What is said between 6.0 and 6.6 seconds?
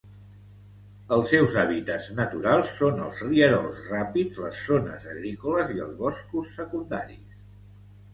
boscos